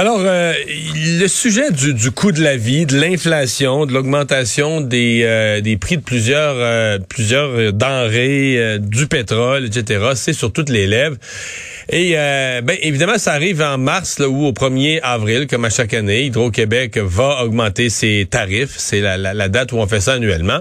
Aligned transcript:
Alors, 0.00 0.20
euh, 0.24 0.54
le 0.96 1.26
sujet 1.28 1.70
du, 1.72 1.92
du, 1.92 2.10
coût 2.10 2.32
de 2.32 2.42
la 2.42 2.56
vie, 2.56 2.86
de 2.86 2.98
l'inflation, 2.98 3.84
de 3.84 3.92
l'augmentation 3.92 4.80
des, 4.80 5.20
euh, 5.24 5.60
des 5.60 5.76
prix 5.76 5.98
de 5.98 6.02
plusieurs, 6.02 6.54
euh, 6.56 6.98
plusieurs 7.06 7.74
denrées, 7.74 8.78
du 8.78 9.08
pétrole, 9.08 9.66
etc., 9.66 10.12
c'est 10.14 10.32
sur 10.32 10.54
toutes 10.54 10.70
les 10.70 10.86
lèvres. 10.86 11.16
Et 11.92 12.12
ben, 12.12 12.76
évidemment, 12.82 13.18
ça 13.18 13.32
arrive 13.32 13.60
en 13.60 13.76
mars 13.76 14.20
ou 14.20 14.46
au 14.46 14.52
1er 14.52 15.00
avril, 15.02 15.48
comme 15.48 15.64
à 15.64 15.70
chaque 15.70 15.92
année. 15.92 16.26
Hydro-Québec 16.26 16.96
va 16.98 17.42
augmenter 17.42 17.90
ses 17.90 18.28
tarifs. 18.30 18.76
C'est 18.76 19.00
la, 19.00 19.18
la, 19.18 19.34
la, 19.34 19.48
date 19.48 19.72
où 19.72 19.76
on 19.78 19.86
fait 19.88 20.00
ça 20.00 20.14
annuellement. 20.14 20.60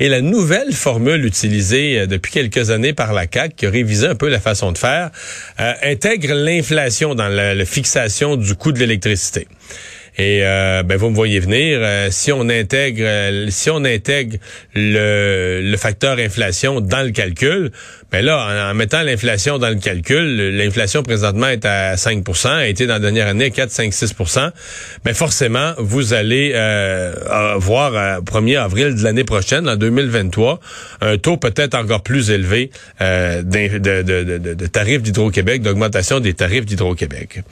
Et 0.00 0.10
la 0.10 0.20
nouvelle 0.20 0.72
formule 0.72 1.24
utilisée 1.24 2.06
depuis 2.06 2.30
quelques 2.30 2.70
années 2.70 2.92
par 2.92 3.14
la 3.14 3.26
CAC, 3.26 3.56
qui 3.56 3.64
a 3.64 3.70
révisé 3.70 4.06
un 4.06 4.16
peu 4.16 4.28
la 4.28 4.38
façon 4.38 4.70
de 4.70 4.76
faire, 4.76 5.10
intègre 5.82 6.34
l'inflation 6.34 7.14
dans 7.14 7.28
la, 7.28 7.54
la 7.54 7.64
fixation 7.64 8.36
du 8.36 8.54
coût 8.54 8.72
de 8.76 8.84
l'électricité. 8.84 9.46
Et 10.18 10.40
euh, 10.42 10.82
ben 10.82 10.96
vous 10.96 11.10
me 11.10 11.14
voyez 11.14 11.40
venir. 11.40 11.78
Euh, 11.82 12.08
si 12.10 12.32
on 12.32 12.48
intègre, 12.48 13.02
euh, 13.04 13.46
si 13.50 13.68
on 13.68 13.84
intègre 13.84 14.38
le, 14.74 15.60
le, 15.62 15.76
facteur 15.76 16.18
inflation 16.18 16.80
dans 16.80 17.02
le 17.02 17.10
calcul, 17.10 17.70
ben 18.12 18.24
là, 18.24 18.70
en, 18.70 18.74
mettant 18.74 19.02
l'inflation 19.02 19.58
dans 19.58 19.68
le 19.68 19.76
calcul, 19.76 20.56
l'inflation 20.56 21.02
présentement 21.02 21.48
est 21.48 21.64
à 21.64 21.96
5 21.96 22.24
a 22.44 22.66
été 22.68 22.86
dans 22.86 22.94
la 22.94 23.00
dernière 23.00 23.26
année 23.26 23.50
4, 23.50 23.70
5, 23.70 23.92
6 23.92 24.14
Ben 25.04 25.14
forcément, 25.14 25.74
vous 25.78 26.14
allez 26.14 26.52
voir 27.56 28.20
au 28.20 28.22
1er 28.22 28.58
avril 28.58 28.94
de 28.94 29.02
l'année 29.02 29.24
prochaine, 29.24 29.68
en 29.68 29.76
2023, 29.76 30.60
un 31.00 31.18
taux 31.18 31.36
peut-être 31.36 31.74
encore 31.74 32.02
plus 32.02 32.30
élevé 32.30 32.70
de, 33.00 33.78
de, 33.78 34.02
de, 34.02 34.54
de 34.54 34.66
tarifs 34.66 35.02
d'Hydro-Québec, 35.02 35.62
d'augmentation 35.62 36.20
des 36.20 36.34
tarifs 36.34 36.64
d'Hydro-Québec. 36.64 37.42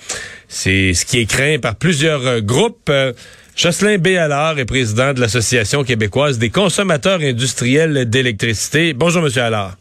C'est 0.49 0.95
ce 0.95 1.05
qui 1.05 1.21
est 1.21 1.27
craint 1.27 1.59
par 1.59 1.75
plusieurs 1.75 2.41
groupes. 2.41 2.89
Euh, 2.89 3.13
Jocelyn 3.57 3.99
Béallard 3.99 4.59
est 4.59 4.65
président 4.65 5.13
de 5.13 5.21
l'Association 5.21 5.85
québécoise 5.85 6.39
des 6.39 6.51
consommateurs 6.51 7.21
industriels 7.21 8.09
d'électricité. 8.09 8.93
Bonjour, 8.93 9.23
Monsieur 9.23 9.43
Allard. 9.43 9.77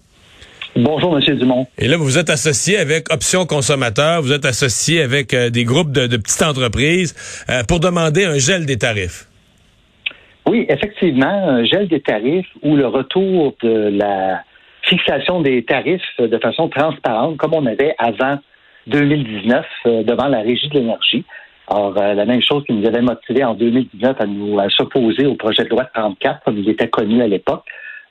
Bonjour, 0.76 1.14
Monsieur 1.14 1.36
Dumont. 1.36 1.68
Et 1.78 1.88
là, 1.88 1.98
vous 1.98 2.18
êtes 2.18 2.32
associé 2.32 2.78
avec 2.78 3.14
Options 3.14 3.46
Consommateurs, 3.46 4.24
vous 4.24 4.34
êtes 4.34 4.46
associé 4.46 5.04
avec 5.04 5.34
euh, 5.36 5.52
des 5.52 5.66
groupes 5.66 5.92
de, 5.92 6.18
petites 6.18 6.42
entreprises 6.42 7.14
euh, 7.50 7.62
pour 7.68 7.80
demander 7.80 8.26
un 8.26 8.40
gel 8.40 8.66
des 8.66 8.78
tarifs. 8.78 9.28
Oui, 10.48 10.66
effectivement, 10.70 11.28
un 11.28 11.64
gel 11.64 11.88
des 11.88 12.02
tarifs 12.02 12.48
ou 12.64 12.76
le 12.76 12.88
retour 12.88 13.54
de 13.62 13.92
la 13.96 14.42
fixation 14.82 15.42
des 15.42 15.64
tarifs 15.64 16.02
de 16.18 16.38
façon 16.40 16.70
transparente, 16.70 17.38
comme 17.38 17.54
on 17.54 17.66
avait 17.68 17.94
avant 18.00 18.40
2019 18.88 19.66
devant 19.86 20.28
la 20.28 20.42
Régie 20.42 20.70
de 20.70 20.80
l'énergie. 20.80 21.24
Alors, 21.68 21.96
euh, 21.98 22.14
la 22.14 22.26
même 22.26 22.42
chose 22.42 22.64
qui 22.66 22.74
nous 22.74 22.86
avait 22.88 23.02
motivé 23.02 23.44
en 23.44 23.54
2019 23.54 24.20
à 24.20 24.26
nous 24.26 24.60
s'opposer 24.70 25.28
au 25.28 25.36
projet 25.36 25.64
de 25.64 25.70
loi 25.70 25.86
34, 25.94 26.44
comme 26.44 26.58
il 26.58 26.68
était 26.68 26.90
connu 26.90 27.22
à 27.22 27.28
l'époque, 27.28 27.64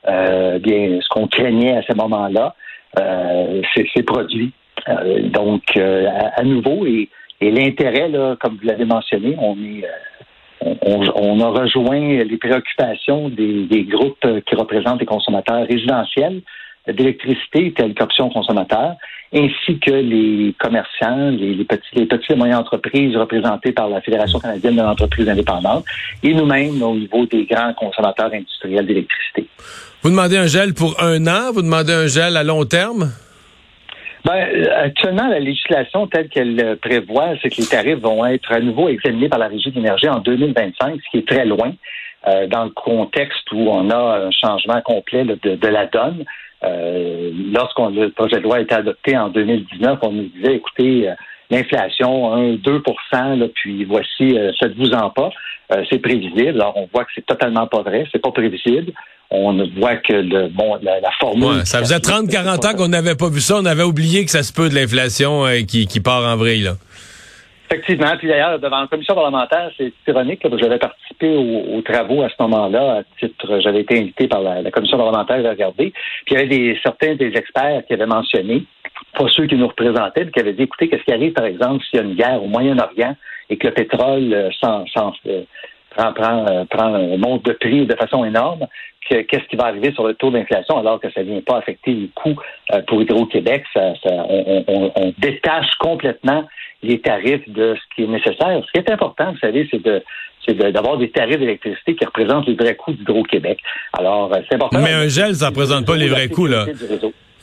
euh, 0.07 0.59
bien, 0.59 0.99
ce 1.01 1.07
qu'on 1.09 1.27
craignait 1.27 1.77
à 1.77 1.83
ce 1.83 1.95
moment-là, 1.95 2.55
euh, 2.99 3.61
c'est 3.95 4.03
produit. 4.03 4.51
Euh, 4.87 5.29
donc, 5.29 5.63
euh, 5.77 6.07
à, 6.35 6.43
nouveau, 6.43 6.85
et, 6.85 7.09
et 7.41 7.51
l'intérêt, 7.51 8.09
là, 8.09 8.35
comme 8.39 8.57
vous 8.61 8.67
l'avez 8.67 8.85
mentionné, 8.85 9.35
on 9.39 9.55
est 9.57 9.85
on, 10.81 11.03
on, 11.15 11.39
a 11.41 11.49
rejoint 11.49 12.23
les 12.23 12.37
préoccupations 12.37 13.27
des, 13.27 13.65
des, 13.65 13.83
groupes 13.83 14.25
qui 14.45 14.55
représentent 14.55 15.01
les 15.01 15.05
consommateurs 15.05 15.67
résidentiels 15.67 16.41
d'électricité 16.87 17.73
tels 17.73 17.93
qu'option 17.93 18.29
consommateurs 18.29 18.95
ainsi 19.33 19.79
que 19.79 19.91
les 19.91 20.53
commerçants, 20.59 21.31
les, 21.31 21.65
petits, 21.65 21.95
les 21.95 22.05
petites 22.05 22.31
et 22.31 22.35
moyennes 22.35 22.57
entreprises 22.57 23.15
représentées 23.17 23.71
par 23.71 23.89
la 23.89 23.99
Fédération 24.01 24.39
canadienne 24.39 24.75
de 24.75 24.81
l'entreprise 24.81 25.27
indépendante, 25.27 25.85
et 26.21 26.33
nous-mêmes 26.33 26.81
au 26.81 26.95
niveau 26.95 27.25
des 27.25 27.45
grands 27.45 27.73
consommateurs 27.73 28.31
industriels 28.31 28.85
d'électricité. 28.85 29.47
Vous 30.03 30.09
demandez 30.09 30.37
un 30.37 30.47
gel 30.47 30.73
pour 30.73 31.01
un 31.01 31.27
an, 31.27 31.51
vous 31.53 31.61
demandez 31.61 31.93
un 31.93 32.07
gel 32.07 32.35
à 32.35 32.43
long 32.43 32.65
terme? 32.65 33.11
Ben, 34.25 34.67
actuellement, 34.75 35.27
la 35.27 35.39
législation 35.39 36.07
telle 36.07 36.27
qu'elle 36.29 36.77
prévoit, 36.81 37.29
c'est 37.41 37.49
que 37.49 37.61
les 37.61 37.67
tarifs 37.67 37.99
vont 37.99 38.25
être 38.25 38.51
à 38.51 38.59
nouveau 38.59 38.89
examinés 38.89 39.29
par 39.29 39.39
la 39.39 39.47
Régie 39.47 39.71
de 39.71 39.75
l'énergie 39.75 40.09
en 40.09 40.19
2025, 40.19 40.99
ce 41.05 41.09
qui 41.11 41.17
est 41.19 41.27
très 41.27 41.45
loin. 41.45 41.73
Euh, 42.25 42.47
dans 42.47 42.63
le 42.63 42.69
contexte 42.69 43.51
où 43.51 43.67
on 43.69 43.89
a 43.89 44.27
un 44.27 44.31
changement 44.31 44.81
complet 44.81 45.25
de, 45.25 45.67
la 45.67 45.87
donne. 45.87 46.23
Euh, 46.63 47.31
lorsqu'on 47.51 47.89
le 47.89 48.11
projet 48.11 48.37
de 48.37 48.43
loi 48.43 48.57
a 48.57 48.61
été 48.61 48.73
adopté 48.73 49.17
en 49.17 49.27
2019, 49.27 49.99
on 50.03 50.11
nous 50.13 50.29
disait, 50.29 50.55
écoutez, 50.55 51.09
euh, 51.09 51.13
l'inflation, 51.53 52.33
1, 52.33 52.53
2 52.55 52.83
là, 53.11 53.47
puis 53.53 53.85
voici, 53.85 54.37
euh, 54.37 54.51
faites-vous 54.59 54.91
en 54.93 55.09
pas. 55.09 55.29
Euh, 55.71 55.83
c'est 55.89 55.99
prévisible. 55.99 56.61
Alors, 56.61 56.77
on 56.77 56.89
voit 56.93 57.05
que 57.05 57.11
c'est 57.15 57.25
totalement 57.25 57.67
pas 57.67 57.81
vrai, 57.81 58.05
c'est 58.11 58.21
pas 58.21 58.31
prévisible. 58.31 58.91
On 59.31 59.53
voit 59.77 59.95
que 59.95 60.13
le 60.13 60.47
bon 60.49 60.77
la, 60.83 60.99
formule. 61.19 61.65
ça 61.65 61.79
faisait 61.79 61.99
30, 61.99 62.29
40 62.29 62.65
ans 62.65 62.73
qu'on 62.77 62.89
n'avait 62.89 63.15
pas 63.15 63.29
vu 63.29 63.39
ça. 63.39 63.55
On 63.57 63.65
avait 63.65 63.83
oublié 63.83 64.25
que 64.25 64.31
ça 64.31 64.43
se 64.43 64.53
peut 64.53 64.69
de 64.69 64.75
l'inflation 64.75 65.45
qui, 65.67 65.87
qui 65.87 65.99
part 66.01 66.23
en 66.23 66.37
vrille. 66.37 66.61
Là. 66.61 66.73
Effectivement. 67.73 68.15
Puis 68.17 68.27
d'ailleurs, 68.27 68.59
devant 68.59 68.81
la 68.81 68.87
commission 68.87 69.15
parlementaire, 69.15 69.71
c'est 69.77 69.91
ironique, 70.07 70.41
que 70.41 70.57
j'avais 70.59 70.77
participé 70.77 71.35
aux, 71.35 71.81
travaux 71.81 72.21
à 72.21 72.29
ce 72.29 72.35
moment-là, 72.41 72.99
à 72.99 73.03
titre, 73.19 73.59
j'avais 73.61 73.81
été 73.81 73.99
invité 73.99 74.27
par 74.27 74.41
la, 74.41 74.69
commission 74.69 74.97
parlementaire 74.97 75.43
à 75.43 75.49
regarder. 75.49 75.91
Puis 76.25 76.31
il 76.31 76.33
y 76.33 76.37
avait 76.37 76.47
des, 76.47 76.79
certains 76.83 77.15
des 77.15 77.33
experts 77.35 77.83
qui 77.87 77.93
avaient 77.93 78.05
mentionné, 78.05 78.65
pas 79.17 79.25
ceux 79.29 79.47
qui 79.47 79.55
nous 79.55 79.67
représentaient, 79.67 80.25
mais 80.25 80.31
qui 80.31 80.39
avaient 80.39 80.53
dit, 80.53 80.63
écoutez, 80.63 80.89
qu'est-ce 80.89 81.03
qui 81.03 81.13
arrive, 81.13 81.33
par 81.33 81.45
exemple, 81.45 81.83
s'il 81.85 81.99
y 81.99 82.03
a 82.03 82.05
une 82.05 82.15
guerre 82.15 82.43
au 82.43 82.47
Moyen-Orient 82.47 83.15
et 83.49 83.57
que 83.57 83.67
le 83.67 83.73
pétrole 83.73 84.33
euh, 84.33 84.49
sans, 84.59 84.85
euh, 85.27 85.43
prend, 85.95 86.13
prend, 86.13 86.47
euh, 86.47 86.65
prend 86.65 86.93
un 86.93 87.17
monte 87.17 87.45
de 87.45 87.53
prix 87.53 87.85
de 87.85 87.95
façon 87.95 88.25
énorme, 88.25 88.67
qu'est-ce 89.09 89.47
qui 89.49 89.55
va 89.55 89.65
arriver 89.65 89.91
sur 89.93 90.07
le 90.07 90.13
taux 90.13 90.31
d'inflation 90.31 90.77
alors 90.77 90.99
que 90.99 91.11
ça 91.11 91.21
ne 91.21 91.25
vient 91.25 91.41
pas 91.41 91.57
affecter 91.57 91.91
les 91.91 92.09
coûts 92.15 92.39
pour 92.87 93.01
Hydro-Québec? 93.01 93.63
Ça, 93.73 93.93
on, 94.05 94.63
on, 94.67 94.91
on, 94.95 95.13
détache 95.17 95.69
complètement 95.77 96.45
les 96.81 96.99
tarifs 96.99 97.47
de 97.49 97.75
ce 97.75 97.95
qui 97.95 98.03
est 98.03 98.07
nécessaire. 98.07 98.63
Ce 98.65 98.71
qui 98.71 98.79
est 98.79 98.89
important, 98.89 99.33
vous 99.33 99.39
savez, 99.39 99.67
c'est 99.69 99.83
de 99.83 100.01
c'est 100.45 100.55
d'avoir 100.55 100.97
des 100.97 101.09
tarifs 101.09 101.39
d'électricité 101.39 101.95
qui 101.95 102.05
représentent 102.05 102.47
les 102.47 102.55
vrais 102.55 102.75
coûts 102.75 102.93
d'Hydro-Québec. 102.93 103.59
Alors, 103.97 104.33
euh, 104.33 104.39
c'est 104.47 104.55
important. 104.55 104.79
Mais 104.81 104.91
un 104.91 105.07
gel, 105.07 105.35
ça 105.35 105.45
ne 105.45 105.49
représente 105.51 105.85
pas 105.85 105.95
les 105.95 106.07
vrais 106.07 106.27
coûts, 106.27 106.47
là. 106.47 106.65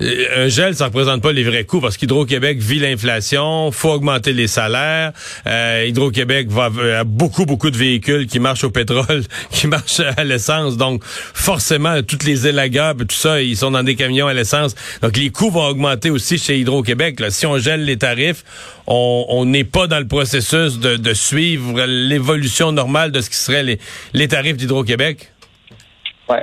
Euh, 0.03 0.45
un 0.45 0.49
gel, 0.49 0.75
ça 0.75 0.87
représente 0.87 1.23
pas 1.23 1.33
les 1.33 1.45
vrais 1.45 1.65
coûts 1.65 1.81
parce 1.81 1.97
qu'Hydro-Québec 1.97 2.59
vit 2.59 2.79
l'inflation, 2.79 3.71
faut 3.71 3.91
augmenter 3.91 4.33
les 4.33 4.47
salaires. 4.47 5.13
Euh, 5.47 5.85
Hydro-Québec 5.89 6.49
va 6.51 6.71
a 6.99 7.05
beaucoup 7.05 7.45
beaucoup 7.45 7.71
de 7.71 7.77
véhicules 7.77 8.27
qui 8.27 8.41
marchent 8.41 8.65
au 8.65 8.71
pétrole, 8.71 9.25
qui 9.51 9.67
marchent 9.67 10.01
à 10.17 10.25
l'essence, 10.25 10.77
donc 10.77 11.03
forcément 11.05 12.03
toutes 12.03 12.25
les 12.25 12.47
élagueurs, 12.47 12.95
tout 12.97 13.07
ça, 13.11 13.43
ils 13.43 13.57
sont 13.57 13.71
dans 13.71 13.83
des 13.83 13.97
camions 13.97 14.27
à 14.27 14.35
l'essence. 14.35 14.75
Donc 15.03 15.17
les 15.17 15.31
coûts 15.31 15.51
vont 15.51 15.67
augmenter 15.67 16.11
aussi 16.11 16.39
chez 16.39 16.59
Hydro-Québec. 16.59 17.21
Si 17.31 17.47
on 17.47 17.59
gèle 17.59 17.85
les 17.85 17.99
tarifs, 17.99 18.45
on 18.87 19.45
n'est 19.45 19.65
pas 19.65 19.87
dans 19.87 20.01
le 20.01 20.09
processus 20.09 20.79
de, 20.79 20.97
de 20.97 21.15
suivre 21.15 21.85
l'évolution 21.87 22.73
normale 22.73 23.13
de 23.13 23.21
ce 23.21 23.31
qui 23.31 23.37
serait 23.37 23.63
les, 23.63 23.79
les 24.15 24.29
tarifs 24.29 24.57
d'Hydro-Québec. 24.57 25.31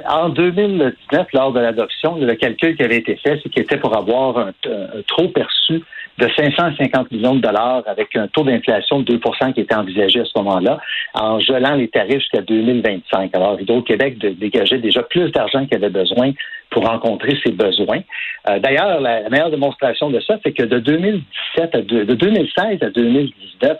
En 0.09 0.30
2019, 0.30 1.28
lors 1.34 1.52
de 1.52 1.59
l'adoption, 1.59 2.18
le 2.18 2.36
calcul 2.36 2.75
qui 2.75 2.84
avait 2.84 2.98
été 2.98 3.16
fait, 3.16 3.40
c'est 3.42 3.50
qu'il 3.50 3.64
était 3.64 3.78
pour 3.78 3.96
avoir 3.96 4.38
un, 4.38 4.52
un 4.66 5.02
trop 5.08 5.28
perçu 5.30 5.81
de 6.18 6.28
550 6.36 7.12
millions 7.12 7.36
de 7.36 7.42
dollars 7.42 7.84
avec 7.86 8.16
un 8.16 8.28
taux 8.28 8.44
d'inflation 8.44 9.00
de 9.02 9.18
2% 9.18 9.53
qui 9.53 9.62
était 9.62 9.75
envisagé 9.75 10.22
à 10.22 10.25
ce 10.25 10.31
moment-là, 10.38 10.80
en 11.14 11.40
gelant 11.40 11.75
les 11.75 11.88
tarifs 11.90 12.20
jusqu'à 12.20 12.42
2025. 12.42 13.36
Alors, 13.36 13.60
Hydro-Québec 13.62 14.18
dégageait 14.18 14.80
déjà 14.80 15.04
plus 15.04 15.31
d'argent 15.31 15.66
qu'il 15.66 15.75
avait 15.75 15.90
besoin 15.90 16.31
pour 16.69 16.86
rencontrer 16.86 17.38
ses 17.44 17.52
besoins. 17.52 18.02
Euh, 18.50 18.60
d'ailleurs, 18.60 19.00
la, 19.00 19.30
meilleure 19.30 19.52
démonstration 19.52 20.10
de 20.10 20.19
ça, 20.19 20.38
c'est 20.44 20.52
que 20.52 20.64
de 20.64 20.80
2017 20.80 21.75
à 21.75 21.81
de, 21.81 22.04
2016 22.14 22.80
à 22.81 22.90
2019 22.90 23.78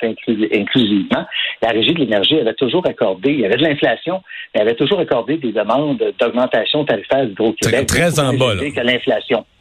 inclusivement, 0.54 1.25
la 1.62 1.69
Régie 1.69 1.94
de 1.94 2.00
l'énergie 2.00 2.39
avait 2.39 2.54
toujours 2.54 2.86
accordé, 2.88 3.31
il 3.31 3.39
y 3.42 3.45
avait 3.45 3.57
de 3.57 3.63
l'inflation, 3.63 4.22
mais 4.54 4.62
elle 4.62 4.68
avait 4.68 4.75
toujours 4.75 5.00
accordé 5.00 5.38
des 5.38 5.51
demandes 5.51 6.01
d'augmentation 6.19 6.86
tarifaire 6.86 7.25
d'Hydro-Québec. 7.25 7.88
Très 7.88 8.19
en 8.19 8.34
bas, 8.34 8.56
que 8.56 9.56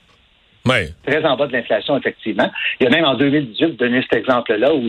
Très 1.06 1.24
en 1.24 1.36
bas 1.36 1.46
de 1.46 1.52
l'inflation, 1.52 1.96
effectivement. 1.96 2.50
Il 2.80 2.84
y 2.84 2.86
a 2.86 2.90
même 2.90 3.04
en 3.04 3.14
2018, 3.14 3.66
vous 3.66 3.72
donnez 3.72 4.02
cet 4.02 4.20
exemple-là 4.20 4.74
où 4.74 4.82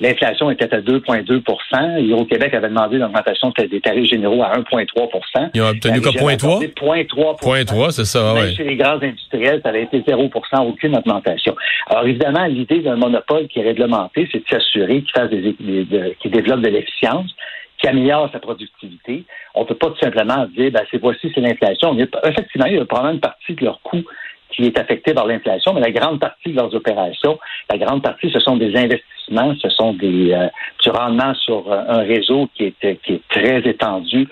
l'inflation 0.00 0.50
était 0.50 0.72
à 0.74 0.80
2,2% 0.80 2.02
Hydro-Québec 2.02 2.54
avait 2.54 2.68
demandé 2.68 2.96
une 2.96 3.04
augmentation 3.04 3.52
des 3.56 3.80
tarifs 3.80 4.08
généraux 4.08 4.42
à 4.42 4.56
1,3 4.58 5.50
Ils 5.54 5.62
ont 5.62 5.68
obtenu 5.68 6.00
quoi, 6.00 6.12
0,3 6.12 7.64
0,3 7.64 7.90
c'est 7.90 8.04
ça, 8.04 8.34
oui. 8.34 8.54
Chez 8.54 8.64
les 8.64 8.76
gaz 8.76 9.02
industriels, 9.02 9.60
ça 9.62 9.68
avait 9.68 9.82
été 9.82 10.02
0 10.06 10.30
aucune 10.66 10.96
augmentation. 10.96 11.54
Alors, 11.88 12.06
évidemment, 12.06 12.46
l'idée 12.46 12.80
d'un 12.80 12.96
monopole 12.96 13.46
qui 13.48 13.60
est 13.60 13.64
réglementé, 13.64 14.28
c'est 14.32 14.38
de 14.38 14.48
s'assurer 14.48 15.02
qu'il 15.02 15.10
fasse 15.10 15.30
des, 15.30 15.54
qu'il 16.20 16.30
développe 16.30 16.60
de 16.60 16.68
l'efficience, 16.68 17.30
qui 17.78 17.88
améliore 17.88 18.28
sa 18.32 18.38
productivité. 18.38 19.24
On 19.54 19.62
ne 19.62 19.66
peut 19.66 19.74
pas 19.74 19.88
tout 19.88 19.98
simplement 19.98 20.46
dire, 20.56 20.70
ben, 20.70 20.82
c'est 20.90 21.00
voici, 21.00 21.30
c'est 21.34 21.40
l'inflation. 21.40 21.96
Effectivement, 22.24 22.66
il 22.66 22.76
y 22.76 22.78
a 22.78 22.84
probablement 22.84 23.14
une 23.14 23.20
partie 23.20 23.54
de 23.54 23.64
leur 23.64 23.80
coût 23.82 24.02
qui 24.52 24.64
est 24.64 24.78
affectée 24.78 25.14
par 25.14 25.26
l'inflation, 25.26 25.72
mais 25.74 25.80
la 25.80 25.90
grande 25.90 26.20
partie 26.20 26.50
de 26.50 26.56
leurs 26.56 26.74
opérations, 26.74 27.38
la 27.70 27.78
grande 27.78 28.02
partie, 28.02 28.30
ce 28.30 28.40
sont 28.40 28.56
des 28.56 28.76
investissements, 28.76 29.54
ce 29.60 29.68
sont 29.70 29.94
des 29.94 30.32
euh, 30.32 30.46
du 30.82 30.90
rendement 30.90 31.34
sur 31.34 31.70
euh, 31.70 31.82
un 31.88 32.00
réseau 32.00 32.48
qui 32.54 32.64
est, 32.64 33.00
qui 33.02 33.14
est 33.14 33.22
très 33.28 33.58
étendu, 33.68 34.28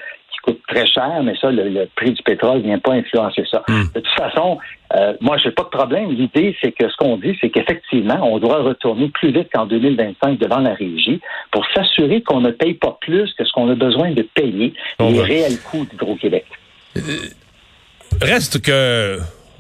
coûte 0.49 0.61
très 0.69 0.87
cher, 0.87 1.21
mais 1.23 1.35
ça, 1.41 1.51
le, 1.51 1.87
prix 1.97 2.13
du 2.13 2.23
pétrole 2.23 2.59
ne 2.59 2.63
vient 2.63 2.79
pas 2.79 2.93
influencer 2.93 3.45
ça. 3.51 3.63
Hmm. 3.69 3.85
De 3.95 4.01
toute 4.01 4.15
façon, 4.15 4.59
euh, 4.95 5.15
moi, 5.21 5.37
j'ai 5.37 5.51
pas 5.51 5.65
de 5.65 5.69
problème. 5.69 6.11
L'idée, 6.13 6.57
c'est 6.63 6.73
que 6.73 6.89
ce 6.89 6.97
qu'on 6.97 7.17
dit, 7.17 7.37
c'est 7.41 7.51
qu'effectivement, 7.51 8.19
on 8.23 8.39
doit 8.39 8.63
retourner 8.63 9.09
plus 9.09 9.31
vite 9.31 9.49
qu'en 9.53 9.67
2025 9.67 10.39
devant 10.39 10.61
la 10.61 10.75
régie 10.75 11.21
pour 11.51 11.65
s'assurer 11.75 12.23
qu'on 12.23 12.41
ne 12.41 12.51
paye 12.51 12.75
pas 12.75 12.97
plus 13.01 13.33
que 13.35 13.45
ce 13.45 13.53
qu'on 13.53 13.71
a 13.71 13.75
besoin 13.75 14.13
de 14.13 14.23
payer 14.23 14.73
les 15.01 15.21
réels 15.21 15.61
coûts 15.71 15.87
d'Hydro-Québec. 15.91 16.47
Euh, 16.97 17.01
reste 18.23 18.63
que 18.63 19.19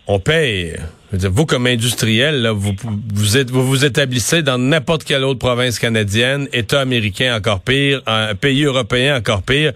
on 0.08 0.18
paye. 0.18 0.76
Vous, 1.12 1.46
comme 1.46 1.66
industriel, 1.66 2.48
vous, 2.48 2.74
vous, 3.14 3.36
êtes, 3.38 3.50
vous 3.50 3.64
vous 3.64 3.84
établissez 3.84 4.42
dans 4.42 4.58
n'importe 4.58 5.04
quelle 5.04 5.24
autre 5.24 5.38
province 5.38 5.78
canadienne, 5.78 6.48
État 6.52 6.80
américain 6.80 7.36
encore 7.36 7.60
pire, 7.60 8.02
un 8.06 8.34
pays 8.34 8.64
européen 8.64 9.16
encore 9.16 9.42
pire 9.42 9.72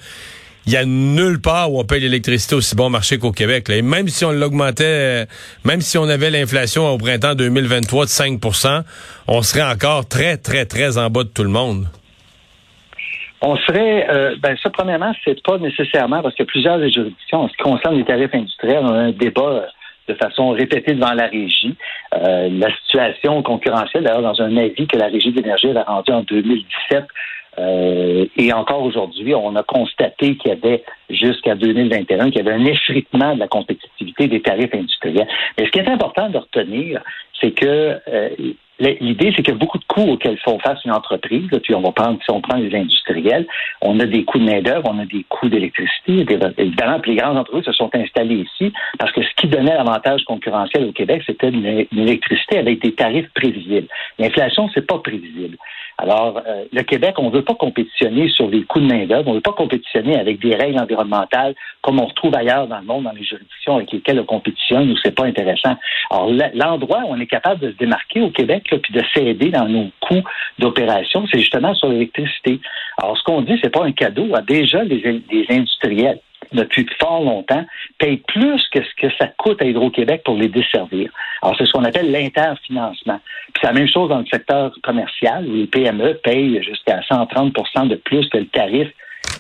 il 0.67 0.73
y 0.73 0.77
a 0.77 0.85
nulle 0.85 1.41
part 1.41 1.73
où 1.73 1.81
on 1.81 1.85
paye 1.85 2.01
l'électricité 2.01 2.55
aussi 2.55 2.77
bon 2.77 2.89
marché 2.89 3.19
qu'au 3.19 3.33
Québec. 3.33 3.69
Et 3.71 3.83
même 3.83 4.09
si 4.09 4.25
on 4.25 4.31
l'augmentait, 4.31 5.27
même 5.65 5.81
si 5.81 5.99
on 5.99 6.05
avait 6.05 6.31
l'inflation 6.31 6.89
au 6.89 6.99
printemps 6.99 7.35
2023 7.35 8.05
de 8.05 8.11
5% 8.11 8.83
on 9.29 9.43
serait 9.43 9.63
encore 9.63 10.07
très, 10.07 10.37
très, 10.37 10.65
très 10.65 10.99
en 10.99 11.11
bas 11.11 11.25
de 11.25 11.29
tout 11.29 11.43
le 11.43 11.49
monde. 11.49 11.87
On 13.41 13.57
serait, 13.57 14.09
euh, 14.09 14.37
ben 14.41 14.57
ça, 14.63 14.71
premièrement, 14.71 15.13
c'est 15.25 15.43
pas 15.43 15.59
nécessairement 15.59 16.23
parce 16.23 16.37
que 16.37 16.45
plusieurs 16.45 16.79
juridictions, 16.79 17.41
en 17.41 17.49
ce 17.49 17.57
qui 17.57 17.63
concerne 17.65 17.97
les 17.97 18.05
tarifs 18.05 18.33
industriels, 18.33 18.83
on 18.83 18.93
a 18.93 18.99
un 18.99 19.11
débat 19.11 19.43
euh, 19.43 19.67
de 20.09 20.15
façon 20.15 20.51
répétée 20.51 20.95
devant 20.95 21.13
la 21.13 21.27
régie. 21.27 21.75
Euh, 22.15 22.49
la 22.51 22.75
situation 22.77 23.43
concurrentielle, 23.43 24.05
d'ailleurs, 24.05 24.23
dans 24.23 24.41
un 24.43 24.57
avis 24.57 24.87
que 24.87 24.97
la 24.97 25.07
régie 25.07 25.33
d'énergie 25.33 25.71
a 25.71 25.83
rendu 25.85 26.13
en 26.13 26.23
2017, 26.23 27.05
euh, 27.59 28.25
et 28.37 28.53
encore 28.53 28.83
aujourd'hui, 28.83 29.35
on 29.35 29.55
a 29.57 29.63
constaté 29.63 30.37
qu'il 30.37 30.51
y 30.51 30.55
avait 30.55 30.83
jusqu'à 31.11 31.55
2021 31.55 32.31
qu'il 32.31 32.37
y 32.37 32.49
avait 32.49 32.59
un 32.59 32.65
effritement 32.65 33.35
de 33.35 33.41
la 33.41 33.49
compétitivité 33.49 34.27
des 34.27 34.41
tarifs 34.41 34.75
industriels. 34.75 35.29
Mais 35.59 35.67
ce 35.67 35.71
qui 35.71 35.79
est 35.79 35.89
important 35.89 36.31
de 36.31 36.39
retenir, 36.39 37.03
c'est 37.41 37.51
que 37.51 38.01
euh, 38.09 38.31
l'idée, 38.83 39.33
c'est 39.35 39.43
qu'il 39.43 39.55
y 39.55 39.57
a 39.57 39.61
beaucoup 39.61 39.79
de 39.79 39.85
coûts 39.85 40.13
auxquels 40.13 40.39
font 40.39 40.59
face 40.59 40.85
une 40.85 40.93
entreprise. 40.93 41.49
puis 41.63 41.75
on 41.75 41.81
va 41.81 41.93
prendre, 41.93 42.19
si 42.23 42.31
on 42.31 42.41
prend 42.41 42.57
les 42.57 42.75
industriels, 42.75 43.47
on 43.81 43.99
a 44.01 44.07
des 44.07 44.25
coûts 44.25 44.39
de 44.39 44.45
main-d'œuvre, 44.45 44.91
on 44.93 44.99
a 44.99 45.07
des 45.07 45.25
coûts 45.29 45.49
d'électricité. 45.49 46.27
Évidemment, 46.59 47.01
les 47.05 47.17
grandes 47.17 47.39
entreprises 47.39 47.67
se 47.67 47.73
sont 47.73 47.91
installées 47.95 48.47
ici 48.47 48.73
parce 48.99 49.13
que 49.13 49.23
ce 49.23 49.29
qui 49.37 49.47
donnait 49.47 49.75
l'avantage 49.75 50.25
concurrentiel 50.25 50.85
au 50.85 50.93
Québec, 50.93 51.23
c'était 51.27 51.49
une, 51.49 51.87
électricité 51.93 52.59
avec 52.59 52.83
des 52.83 52.93
tarifs 52.93 53.29
prévisibles. 53.35 53.89
L'inflation, 54.19 54.69
c'est 54.75 54.87
pas 54.87 54.99
prévisible. 54.99 55.57
Alors, 56.03 56.43
euh, 56.49 56.65
le 56.73 56.83
Québec, 56.83 57.15
on 57.19 57.31
ne 57.31 57.37
veut 57.37 57.45
pas 57.45 57.55
compétitionner 57.55 58.29
sur 58.29 58.49
les 58.49 58.65
coûts 58.65 58.81
de 58.81 58.87
main-d'œuvre, 58.87 59.29
on 59.29 59.31
ne 59.31 59.37
veut 59.37 59.41
pas 59.41 59.53
compétitionner 59.53 60.19
avec 60.19 60.41
des 60.41 60.57
règles 60.57 60.81
environnementales 60.81 61.55
comme 61.81 62.01
on 62.01 62.07
retrouve 62.07 62.35
ailleurs 62.35 62.67
dans 62.67 62.81
le 62.81 62.85
monde, 62.85 63.05
dans 63.05 63.13
les 63.13 63.23
juridictions 63.23 63.77
avec 63.77 63.93
lesquelles 63.93 64.19
on 64.19 64.25
compétitionne, 64.25 64.91
où 64.91 64.97
c'est 64.97 65.15
pas 65.15 65.27
intéressant. 65.27 65.77
Alors, 66.11 66.29
l'endroit 66.55 67.03
où 67.05 67.11
on 67.11 67.21
est 67.21 67.29
capable 67.29 67.61
de 67.61 67.71
se 67.71 67.77
démarquer 67.77 68.21
au 68.21 68.31
Québec, 68.31 68.69
là, 68.73 68.79
puis 68.79 68.93
de 68.93 69.03
s'aider 69.15 69.51
dans 69.51 69.69
nos 69.69 69.91
coûts 70.01 70.25
d'opération, 70.59 71.25
c'est 71.31 71.39
justement 71.39 71.73
sur 71.77 71.89
l'électricité. 71.89 72.59
Alors, 73.01 73.17
ce 73.17 73.23
qu'on 73.23 73.43
dit, 73.43 73.57
c'est 73.63 73.71
pas 73.71 73.85
un 73.85 73.93
cadeau. 73.93 74.27
Déjà, 74.45 74.83
les, 74.83 75.23
les 75.31 75.47
industriels 75.51 76.19
depuis 76.53 76.87
fort 77.01 77.23
longtemps, 77.23 77.65
payent 77.99 78.23
plus 78.29 78.63
que 78.69 78.81
ce 78.83 78.95
que 78.97 79.13
ça 79.19 79.29
coûte 79.39 79.61
à 79.63 79.65
Hydro-Québec 79.65 80.23
pour 80.25 80.37
les 80.37 80.49
desservir. 80.49 81.11
Alors, 81.43 81.57
c'est 81.57 81.67
ce 81.67 81.73
qu'on 81.73 81.85
appelle 81.85 82.11
l'interfinancement. 82.11 83.21
Puis 83.53 83.61
c'est 83.61 83.67
la 83.67 83.73
même 83.73 83.89
chose 83.89 84.09
dans 84.09 84.19
le 84.19 84.27
secteur 84.27 84.73
commercial, 84.83 85.47
où 85.49 85.55
les 85.55 85.67
PME 85.67 86.15
payent 86.23 86.63
jusqu'à 86.63 87.01
130% 87.01 87.89
de 87.89 87.97
plus 87.97 88.29
que 88.29 88.39
le 88.39 88.47
tarif 88.47 88.89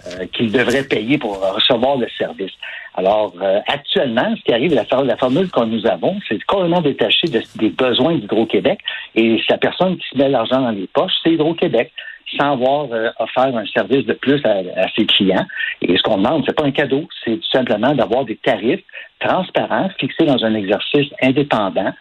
euh, 0.07 0.27
qu'ils 0.33 0.51
devraient 0.51 0.85
payer 0.85 1.19
pour 1.19 1.41
recevoir 1.55 1.97
le 1.97 2.09
service. 2.19 2.53
Alors, 2.95 3.35
euh, 3.41 3.61
actuellement, 3.67 4.35
ce 4.37 4.43
qui 4.43 4.53
arrive, 4.53 4.75
la, 4.75 4.85
la 5.05 5.17
formule 5.17 5.51
que 5.51 5.65
nous 5.65 5.87
avons, 5.87 6.19
c'est 6.29 6.43
complètement 6.45 6.81
détaché 6.81 7.29
des 7.29 7.71
besoins 7.71 8.17
d'Hydro-Québec 8.17 8.81
et 9.15 9.41
la 9.49 9.59
personne 9.59 9.97
qui 9.97 10.09
se 10.09 10.19
met 10.19 10.29
l'argent 10.29 10.61
dans 10.61 10.71
les 10.71 10.87
poches, 10.89 11.13
c'est 11.23 11.33
Hydro-Québec 11.33 11.93
sans 12.39 12.53
avoir 12.53 12.87
euh, 12.93 13.11
offert 13.19 13.57
un 13.57 13.67
service 13.67 14.07
de 14.07 14.13
plus 14.15 14.41
à, 14.45 14.89
ses 14.97 15.07
clients. 15.07 15.47
Et 15.81 15.97
ce 15.97 16.03
qu'on 16.03 16.19
demande, 16.19 16.45
c'est 16.47 16.57
pas 16.57 16.65
un 16.65 16.71
cadeau, 16.71 17.09
c'est 17.25 17.37
tout 17.37 17.51
simplement 17.53 17.95
d'avoir 17.95 18.25
des 18.25 18.37
tarifs 18.37 18.83
transparents, 19.21 19.89
fixés 19.99 20.25
dans 20.25 20.45
un 20.45 20.55
exercice 20.55 21.09
indépendant 21.23 21.93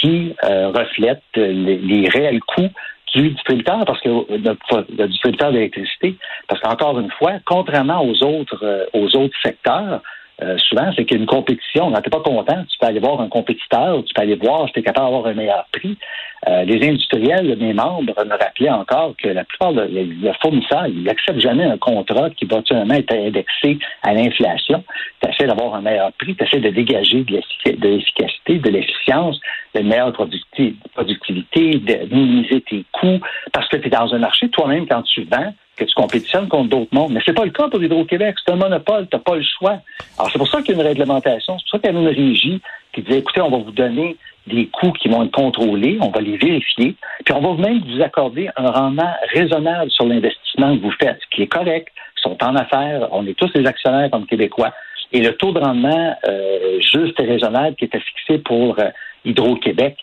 qui 0.00 0.34
euh, 0.44 0.68
reflète 0.68 1.22
les, 1.34 2.08
réels 2.08 2.40
coûts 2.40 2.70
du 3.14 3.30
distributeur, 3.30 3.84
parce 3.86 4.00
que 4.00 4.08
le, 4.08 5.06
distributeur 5.06 5.52
d'électricité, 5.52 6.16
parce 6.46 6.60
qu'encore 6.60 7.00
une 7.00 7.10
fois, 7.12 7.32
contrairement 7.44 8.04
aux 8.04 8.22
autres 8.22 8.62
euh, 8.62 8.84
aux 8.92 9.16
autres 9.16 9.36
secteurs, 9.42 10.02
euh, 10.40 10.56
souvent, 10.58 10.90
c'est 10.94 11.04
qu'il 11.04 11.16
y 11.16 11.20
a 11.20 11.22
une 11.22 11.26
compétition. 11.26 11.90
Quand 11.90 12.00
tu 12.00 12.10
pas 12.10 12.20
content, 12.20 12.64
tu 12.68 12.78
peux 12.78 12.86
aller 12.86 13.00
voir 13.00 13.20
un 13.20 13.28
compétiteur, 13.28 14.04
tu 14.04 14.14
peux 14.14 14.22
aller 14.22 14.36
voir 14.36 14.66
si 14.66 14.74
tu 14.74 14.80
es 14.80 14.82
capable 14.82 15.06
d'avoir 15.06 15.26
un 15.26 15.34
meilleur 15.34 15.66
prix. 15.72 15.98
Euh, 16.46 16.64
les 16.64 16.88
industriels, 16.88 17.56
mes 17.58 17.72
membres, 17.72 18.14
me 18.24 18.30
rappelaient 18.30 18.70
encore 18.70 19.14
que 19.16 19.28
la 19.28 19.44
plupart 19.44 19.72
des 19.72 20.08
fournisseurs, 20.40 20.86
ils 20.86 21.02
n'acceptent 21.02 21.40
jamais 21.40 21.64
un 21.64 21.78
contrat 21.78 22.30
qui 22.30 22.44
va 22.44 22.58
être 22.58 23.14
indexé 23.14 23.78
à 24.02 24.14
l'inflation. 24.14 24.84
Tu 25.20 25.28
essaies 25.28 25.46
d'avoir 25.46 25.74
un 25.74 25.80
meilleur 25.80 26.12
prix, 26.12 26.36
tu 26.36 26.44
essaies 26.44 26.60
de 26.60 26.70
dégager 26.70 27.24
de 27.24 27.40
l'efficacité, 27.66 28.58
de 28.58 28.70
l'efficience, 28.70 29.40
de 29.74 29.80
meilleure 29.80 30.12
productivité, 30.12 31.78
de 31.78 32.14
minimiser 32.14 32.60
tes 32.62 32.84
coûts, 32.92 33.20
parce 33.52 33.68
que 33.68 33.76
tu 33.76 33.88
es 33.88 33.90
dans 33.90 34.14
un 34.14 34.18
marché, 34.18 34.48
toi-même, 34.48 34.86
quand 34.86 35.02
tu 35.02 35.24
vends, 35.24 35.52
que 35.76 35.84
tu 35.84 35.94
compétitionnes 35.94 36.48
contre 36.48 36.70
d'autres 36.70 36.94
mondes. 36.94 37.12
Mais 37.12 37.20
c'est 37.24 37.32
pas 37.32 37.44
le 37.44 37.50
cas 37.50 37.68
pour 37.68 37.82
Hydro-Québec. 37.82 38.36
C'est 38.44 38.52
un 38.52 38.56
monopole. 38.56 39.06
Tu 39.08 39.16
n'as 39.16 39.22
pas 39.22 39.36
le 39.36 39.42
choix. 39.42 39.78
Alors, 40.18 40.30
c'est 40.30 40.38
pour 40.38 40.48
ça 40.48 40.60
qu'il 40.60 40.74
y 40.74 40.78
a 40.78 40.82
une 40.82 40.88
réglementation. 40.88 41.56
C'est 41.58 41.64
pour 41.64 41.70
ça 41.70 41.78
qu'il 41.78 41.94
y 41.94 41.96
a 41.96 42.00
une 42.00 42.08
régie 42.08 42.60
qui 42.92 43.02
dit, 43.02 43.14
écoutez, 43.14 43.40
on 43.40 43.50
va 43.50 43.58
vous 43.58 43.70
donner 43.70 44.16
des 44.48 44.66
coûts 44.66 44.92
qui 44.92 45.08
vont 45.08 45.22
être 45.24 45.32
contrôlés, 45.32 45.98
on 46.00 46.10
va 46.10 46.20
les 46.20 46.36
vérifier, 46.36 46.96
puis 47.24 47.34
on 47.34 47.40
va 47.40 47.62
même 47.62 47.80
vous 47.80 48.02
accorder 48.02 48.48
un 48.56 48.70
rendement 48.70 49.12
raisonnable 49.32 49.90
sur 49.90 50.06
l'investissement 50.06 50.76
que 50.76 50.82
vous 50.82 50.92
faites, 51.00 51.18
ce 51.20 51.36
qui 51.36 51.42
est 51.42 51.46
correct. 51.48 51.88
Sont 52.16 52.36
en 52.42 52.56
affaires, 52.56 53.08
on 53.12 53.26
est 53.26 53.38
tous 53.38 53.52
des 53.52 53.64
actionnaires 53.66 54.10
comme 54.10 54.26
Québécois. 54.26 54.72
Et 55.12 55.20
le 55.20 55.34
taux 55.36 55.52
de 55.52 55.60
rendement 55.60 56.16
euh, 56.28 56.80
juste 56.80 57.18
et 57.20 57.24
raisonnable 57.24 57.76
qui 57.76 57.84
était 57.84 58.00
fixé 58.00 58.38
pour 58.38 58.78
euh, 58.78 58.90
Hydro-Québec 59.24 59.96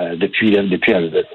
euh, 0.00 0.16
depuis, 0.16 0.50
depuis 0.50 0.92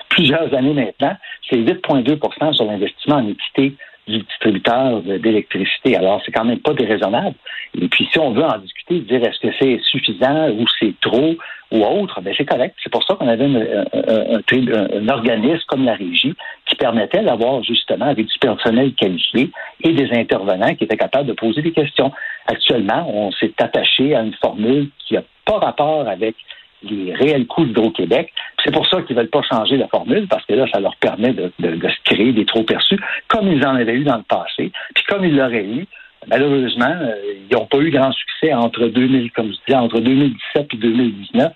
plusieurs 0.09 0.53
années 0.53 0.73
maintenant, 0.73 1.15
c'est 1.49 1.57
8,2% 1.57 2.53
sur 2.53 2.65
l'investissement 2.65 3.17
en 3.17 3.27
équité 3.27 3.75
du 4.07 4.19
distributeur 4.19 5.01
d'électricité. 5.01 5.97
Alors, 5.97 6.21
c'est 6.25 6.31
quand 6.31 6.45
même 6.45 6.59
pas 6.59 6.73
déraisonnable. 6.73 7.35
Et 7.79 7.87
puis, 7.89 8.07
si 8.11 8.17
on 8.19 8.31
veut 8.31 8.43
en 8.43 8.57
discuter, 8.59 9.01
dire 9.01 9.21
est-ce 9.23 9.39
que 9.39 9.53
c'est 9.59 9.79
suffisant 9.83 10.49
ou 10.51 10.65
c'est 10.79 10.93
trop 11.01 11.35
ou 11.71 11.83
autre, 11.83 12.21
ben 12.21 12.33
c'est 12.37 12.45
correct. 12.45 12.75
C'est 12.81 12.91
pour 12.91 13.03
ça 13.03 13.15
qu'on 13.15 13.27
avait 13.27 13.45
un, 13.45 15.09
organisme 15.09 15.63
comme 15.67 15.85
la 15.85 15.95
régie 15.95 16.33
qui 16.65 16.75
permettait 16.75 17.23
d'avoir 17.23 17.63
justement 17.63 18.05
avec 18.05 18.27
du 18.27 18.39
personnel 18.39 18.93
qualifié 18.93 19.51
et 19.83 19.93
des 19.93 20.11
intervenants 20.11 20.75
qui 20.75 20.85
étaient 20.85 20.97
capables 20.97 21.27
de 21.27 21.33
poser 21.33 21.61
des 21.61 21.71
questions. 21.71 22.11
Actuellement, 22.47 23.09
on 23.13 23.31
s'est 23.31 23.53
attaché 23.59 24.15
à 24.15 24.21
une 24.21 24.33
formule 24.33 24.89
qui 24.99 25.15
n'a 25.15 25.23
pas 25.45 25.59
rapport 25.59 26.07
avec 26.07 26.35
les 26.83 27.13
réels 27.13 27.47
coûts 27.47 27.65
d'Hydro-Québec. 27.65 28.31
C'est 28.63 28.71
pour 28.71 28.87
ça 28.87 29.01
qu'ils 29.01 29.15
ne 29.15 29.21
veulent 29.21 29.29
pas 29.29 29.41
changer 29.41 29.77
la 29.77 29.87
formule, 29.87 30.27
parce 30.27 30.45
que 30.45 30.53
là, 30.53 30.65
ça 30.71 30.79
leur 30.79 30.95
permet 30.97 31.33
de, 31.33 31.51
se 31.59 32.03
créer 32.13 32.33
des 32.33 32.45
trop 32.45 32.63
perçus, 32.63 32.99
comme 33.27 33.51
ils 33.51 33.65
en 33.65 33.75
avaient 33.75 33.95
eu 33.95 34.03
dans 34.03 34.17
le 34.17 34.23
passé. 34.23 34.71
Puis 34.93 35.03
comme 35.07 35.25
ils 35.25 35.35
l'auraient 35.35 35.65
eu, 35.65 35.87
malheureusement, 36.27 36.95
euh, 37.01 37.15
ils 37.49 37.55
n'ont 37.55 37.65
pas 37.65 37.77
eu 37.79 37.89
grand 37.89 38.11
succès 38.11 38.53
entre 38.53 38.87
2000, 38.87 39.31
comme 39.31 39.51
je 39.67 39.73
entre 39.73 39.99
2017 39.99 40.67
et 40.73 40.77
2019, 40.77 41.53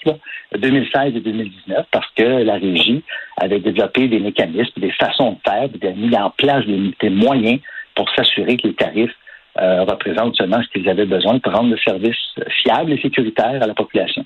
2016 0.57 1.15
et 1.15 1.19
2019, 1.19 1.85
parce 1.91 2.07
que 2.15 2.23
la 2.23 2.53
régie 2.55 3.03
avait 3.37 3.59
développé 3.59 4.07
des 4.07 4.19
mécanismes, 4.19 4.79
des 4.79 4.91
façons 4.91 5.31
de 5.33 5.37
faire, 5.43 5.95
mis 5.95 6.15
en 6.15 6.29
place 6.31 6.65
des, 6.65 7.09
moyens 7.09 7.59
pour 7.95 8.09
s'assurer 8.15 8.57
que 8.57 8.67
les 8.67 8.73
tarifs 8.73 9.15
euh, 9.59 9.83
représentent 9.83 10.35
seulement 10.35 10.61
ce 10.63 10.69
qu'ils 10.69 10.89
avaient 10.89 11.05
besoin 11.05 11.39
pour 11.39 11.53
rendre 11.53 11.71
le 11.71 11.77
service 11.77 12.15
fiable 12.63 12.93
et 12.93 13.01
sécuritaire 13.01 13.61
à 13.61 13.67
la 13.67 13.73
population. 13.73 14.25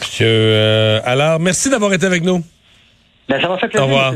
Monsieur, 0.00 0.26
euh, 0.26 1.00
alors, 1.04 1.40
merci 1.40 1.70
d'avoir 1.70 1.92
été 1.92 2.06
avec 2.06 2.22
nous. 2.22 2.40
Ben, 3.28 3.40
ça 3.40 3.48
m'a 3.48 3.58
fait 3.58 3.68
plaisir. 3.68 3.82
Au 3.82 3.86
revoir. 3.86 4.14